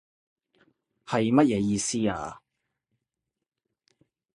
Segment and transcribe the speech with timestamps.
[1.05, 2.41] 係乜嘢意思啊？